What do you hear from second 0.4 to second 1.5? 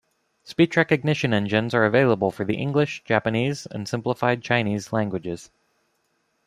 Speech recognition